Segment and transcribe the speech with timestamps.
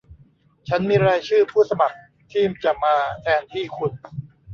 [0.67, 1.97] ฉันมีรายชื่อผู้สมัคร
[2.31, 3.91] ที่จะมาแทนที่คุณ